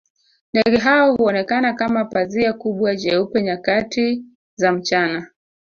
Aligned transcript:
Ndege 0.53 0.77
hao 0.77 1.15
huonekana 1.15 1.73
kama 1.73 2.05
pazia 2.05 2.53
kubwa 2.53 2.95
jeupe 2.95 3.41
nyakati 3.41 4.25
za 4.55 4.71
mchana 4.71 5.27